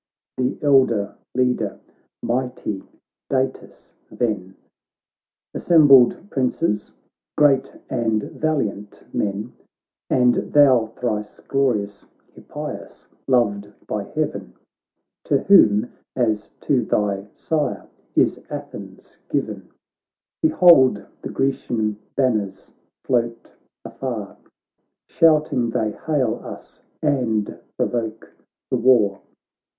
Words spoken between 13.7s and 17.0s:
by heaven, To whom, as to